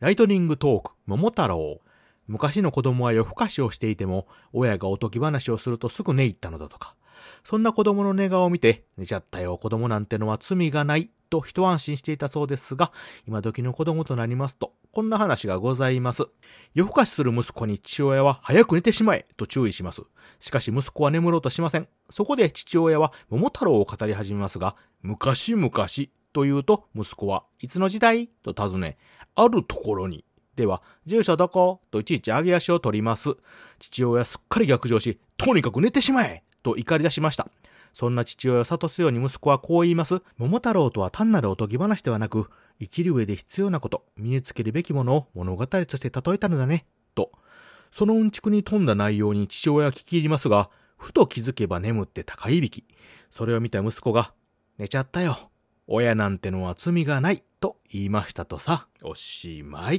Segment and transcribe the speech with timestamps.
[0.00, 1.82] ライトニングトーク、桃太郎。
[2.26, 6.96] 昔の子供は夜更かしをしていても、親がおとぎ話をするとすぐ寝入ったのだとか。
[7.44, 12.92] そんな子供の寝顔を見て、寝ちゃったよ、子供なんてのは罪がない、と一安心していたそうですが、
[13.28, 16.28] 今時の子供となりますと、こんな話がございます。
[16.72, 20.00] 夜更かしする息子に父親は早く寝てしまえ、と注意します。
[20.40, 21.88] しかし息子は眠ろうとしません。
[22.08, 25.70] そこで父親は桃太郎を語り始めますが、昔々、
[26.32, 28.98] と言うと、息子はいつの時代と尋ね、
[29.34, 30.24] あるところに。
[30.56, 33.36] では、住所どこといちいち上げ足を取ります。
[33.78, 37.48] 父親すっかり逆上し、とにかく寝てしまえと怒り出しました。
[37.92, 40.22] そんな父親を諭すように息子はこう言います。
[40.36, 46.86] 桃太郎とは単なるおとぎ話ではなく、生きる上で必要なこと、身につけるべきものを物語として例えたのだね。
[47.14, 47.32] と。
[47.90, 52.84] そのうんちくに富んだ内容に父親は聞き入りますが、ふと気づけば眠って高いびき。
[53.30, 54.32] それを見た息子が、
[54.78, 55.49] 寝ちゃったよ。
[55.92, 59.98] 親なんてのは罪がないと言いましたとさ、おしまい。